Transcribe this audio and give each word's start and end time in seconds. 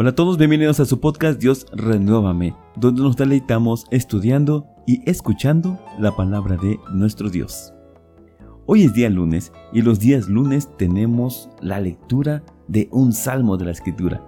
Hola 0.00 0.08
a 0.08 0.14
todos, 0.14 0.38
bienvenidos 0.38 0.80
a 0.80 0.86
su 0.86 0.98
podcast 0.98 1.38
Dios 1.38 1.66
Renuévame, 1.74 2.56
donde 2.74 3.02
nos 3.02 3.18
deleitamos 3.18 3.84
estudiando 3.90 4.66
y 4.86 5.02
escuchando 5.04 5.78
la 5.98 6.16
palabra 6.16 6.56
de 6.56 6.80
nuestro 6.90 7.28
Dios. 7.28 7.74
Hoy 8.64 8.84
es 8.84 8.94
día 8.94 9.10
lunes 9.10 9.52
y 9.74 9.82
los 9.82 10.00
días 10.00 10.26
lunes 10.26 10.74
tenemos 10.78 11.50
la 11.60 11.80
lectura 11.80 12.42
de 12.66 12.88
un 12.92 13.12
salmo 13.12 13.58
de 13.58 13.66
la 13.66 13.72
escritura. 13.72 14.24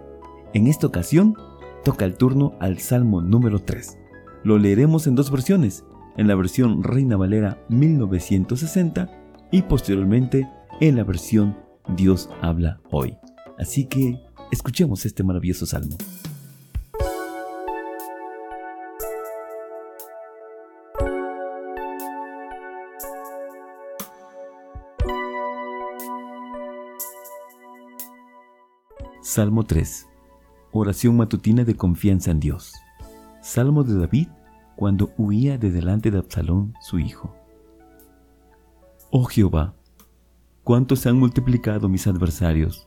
En 0.52 0.66
esta 0.66 0.86
ocasión 0.86 1.36
toca 1.84 2.04
el 2.04 2.18
turno 2.18 2.52
al 2.60 2.78
salmo 2.78 3.22
número 3.22 3.58
3. 3.58 3.96
Lo 4.44 4.58
leeremos 4.58 5.06
en 5.06 5.14
dos 5.14 5.30
versiones, 5.30 5.86
en 6.18 6.28
la 6.28 6.34
versión 6.34 6.82
Reina 6.82 7.16
Valera 7.16 7.64
1960 7.70 9.08
y 9.50 9.62
posteriormente 9.62 10.46
en 10.82 10.96
la 10.96 11.04
versión 11.04 11.56
Dios 11.96 12.28
habla 12.42 12.78
hoy. 12.90 13.16
Así 13.58 13.86
que 13.86 14.20
Escuchemos 14.52 15.06
este 15.06 15.22
maravilloso 15.22 15.64
salmo. 15.64 15.96
Salmo 29.22 29.64
3. 29.64 30.06
Oración 30.72 31.16
matutina 31.16 31.64
de 31.64 31.74
confianza 31.74 32.30
en 32.30 32.40
Dios. 32.40 32.74
Salmo 33.40 33.84
de 33.84 33.98
David 33.98 34.28
cuando 34.76 35.14
huía 35.16 35.56
de 35.56 35.70
delante 35.70 36.10
de 36.10 36.18
Absalón, 36.18 36.74
su 36.82 36.98
hijo. 36.98 37.34
Oh 39.10 39.24
Jehová, 39.24 39.74
cuánto 40.62 40.94
se 40.94 41.08
han 41.08 41.16
multiplicado 41.16 41.88
mis 41.88 42.06
adversarios 42.06 42.86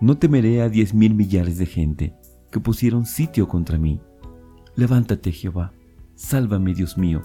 no 0.00 0.18
temeré 0.18 0.62
a 0.62 0.68
diez 0.68 0.92
mil 0.94 1.14
millares 1.14 1.58
de 1.58 1.66
gente 1.66 2.14
que 2.50 2.60
pusieron 2.60 3.06
sitio 3.06 3.48
contra 3.48 3.78
mí. 3.78 4.00
Levántate, 4.74 5.32
Jehová, 5.32 5.72
sálvame, 6.14 6.74
Dios 6.74 6.98
mío, 6.98 7.22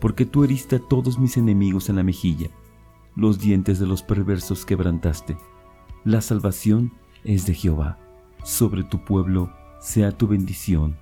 porque 0.00 0.26
tú 0.26 0.44
heriste 0.44 0.76
a 0.76 0.78
todos 0.78 1.18
mis 1.18 1.36
enemigos 1.36 1.88
en 1.88 1.96
la 1.96 2.02
mejilla, 2.02 2.48
los 3.16 3.38
dientes 3.38 3.78
de 3.78 3.86
los 3.86 4.02
perversos 4.02 4.64
quebrantaste. 4.64 5.36
La 6.04 6.20
salvación 6.20 6.92
es 7.24 7.46
de 7.46 7.54
Jehová, 7.54 7.98
sobre 8.42 8.84
tu 8.84 9.04
pueblo 9.04 9.52
sea 9.80 10.12
tu 10.12 10.26
bendición. 10.26 10.96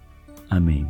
Amén. 0.49 0.89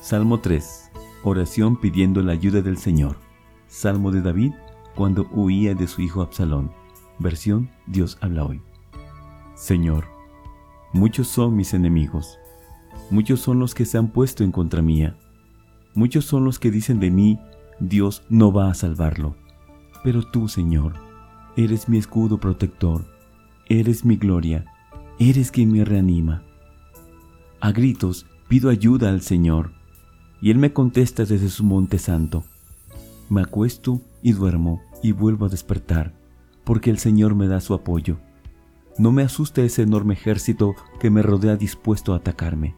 Salmo 0.00 0.40
3. 0.40 0.90
Oración 1.22 1.80
pidiendo 1.80 2.22
la 2.22 2.32
ayuda 2.32 2.62
del 2.62 2.78
Señor. 2.78 3.16
Salmo 3.66 4.10
de 4.10 4.22
David 4.22 4.52
cuando 4.98 5.28
huía 5.30 5.76
de 5.76 5.86
su 5.86 6.02
hijo 6.02 6.22
Absalón. 6.22 6.72
Versión 7.20 7.70
Dios 7.86 8.18
habla 8.20 8.44
hoy. 8.44 8.60
Señor, 9.54 10.06
muchos 10.92 11.28
son 11.28 11.54
mis 11.54 11.72
enemigos, 11.72 12.36
muchos 13.08 13.38
son 13.38 13.60
los 13.60 13.76
que 13.76 13.84
se 13.84 13.96
han 13.96 14.08
puesto 14.08 14.42
en 14.42 14.50
contra 14.50 14.82
mía, 14.82 15.16
muchos 15.94 16.24
son 16.24 16.44
los 16.44 16.58
que 16.58 16.72
dicen 16.72 16.98
de 16.98 17.12
mí, 17.12 17.38
Dios 17.78 18.24
no 18.28 18.52
va 18.52 18.72
a 18.72 18.74
salvarlo. 18.74 19.36
Pero 20.02 20.24
tú, 20.24 20.48
Señor, 20.48 20.94
eres 21.56 21.88
mi 21.88 21.98
escudo 21.98 22.38
protector, 22.38 23.04
eres 23.68 24.04
mi 24.04 24.16
gloria, 24.16 24.64
eres 25.20 25.52
quien 25.52 25.70
me 25.70 25.84
reanima. 25.84 26.42
A 27.60 27.70
gritos 27.70 28.26
pido 28.48 28.68
ayuda 28.68 29.10
al 29.10 29.20
Señor, 29.20 29.70
y 30.40 30.50
Él 30.50 30.58
me 30.58 30.72
contesta 30.72 31.24
desde 31.24 31.50
su 31.50 31.62
monte 31.62 32.00
santo. 32.00 32.42
Me 33.28 33.42
acuesto 33.42 34.00
y 34.22 34.32
duermo 34.32 34.82
y 35.02 35.12
vuelvo 35.12 35.46
a 35.46 35.48
despertar, 35.48 36.14
porque 36.64 36.90
el 36.90 36.98
Señor 36.98 37.34
me 37.34 37.46
da 37.46 37.60
su 37.60 37.74
apoyo. 37.74 38.18
No 38.98 39.12
me 39.12 39.22
asusta 39.22 39.62
ese 39.62 39.82
enorme 39.82 40.14
ejército 40.14 40.74
que 40.98 41.10
me 41.10 41.22
rodea 41.22 41.56
dispuesto 41.56 42.12
a 42.12 42.16
atacarme. 42.16 42.74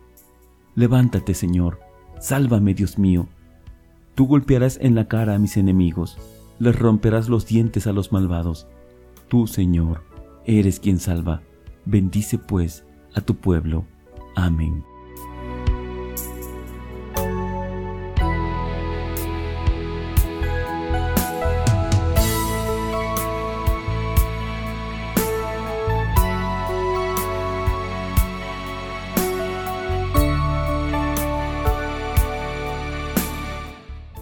Levántate, 0.74 1.34
Señor, 1.34 1.80
sálvame, 2.18 2.74
Dios 2.74 2.98
mío. 2.98 3.28
Tú 4.14 4.26
golpearás 4.26 4.78
en 4.82 4.94
la 4.94 5.08
cara 5.08 5.34
a 5.34 5.38
mis 5.38 5.56
enemigos, 5.56 6.18
les 6.58 6.78
romperás 6.78 7.28
los 7.28 7.46
dientes 7.46 7.86
a 7.86 7.92
los 7.92 8.12
malvados. 8.12 8.66
Tú, 9.28 9.46
Señor, 9.46 10.02
eres 10.44 10.78
quien 10.78 10.98
salva. 10.98 11.42
Bendice, 11.86 12.36
pues, 12.36 12.84
a 13.14 13.20
tu 13.20 13.36
pueblo. 13.36 13.86
Amén. 14.36 14.84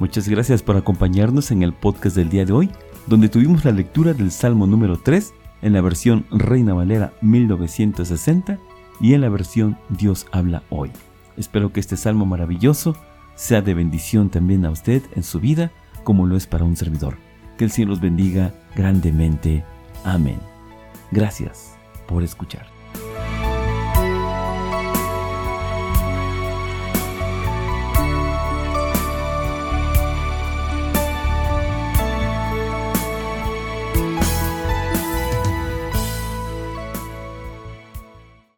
Muchas 0.01 0.29
gracias 0.29 0.63
por 0.63 0.77
acompañarnos 0.77 1.51
en 1.51 1.65
el 1.65 1.73
podcast 1.73 2.15
del 2.15 2.29
día 2.29 2.45
de 2.45 2.53
hoy, 2.53 2.71
donde 3.09 3.29
tuvimos 3.29 3.65
la 3.65 3.73
lectura 3.73 4.15
del 4.15 4.31
Salmo 4.31 4.65
número 4.65 4.97
3 4.97 5.35
en 5.63 5.73
la 5.73 5.81
versión 5.81 6.25
Reina 6.31 6.73
Valera 6.73 7.13
1960 7.21 8.59
y 9.01 9.15
en 9.15 9.23
la 9.23 9.29
versión 9.29 9.77
Dios 9.89 10.27
habla 10.31 10.63
hoy. 10.71 10.93
Espero 11.37 11.73
que 11.73 11.81
este 11.81 11.97
salmo 11.97 12.27
maravilloso 12.27 12.97
sea 13.35 13.61
de 13.61 13.75
bendición 13.75 14.31
también 14.31 14.65
a 14.67 14.71
usted 14.71 15.03
en 15.17 15.25
su 15.25 15.41
vida, 15.41 15.73
como 16.05 16.27
lo 16.27 16.37
es 16.37 16.47
para 16.47 16.65
un 16.65 16.77
servidor. 16.77 17.17
Que 17.57 17.65
el 17.65 17.73
Señor 17.73 17.91
los 17.91 18.01
bendiga 18.01 18.55
grandemente. 18.77 19.65
Amén. 20.05 20.39
Gracias 21.11 21.77
por 22.07 22.23
escuchar. 22.23 22.78